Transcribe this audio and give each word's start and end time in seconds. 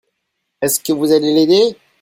Est-ce 0.63 0.79
que 0.79 0.93
vous 0.93 1.11
allez 1.11 1.31
l'aider? 1.31 1.77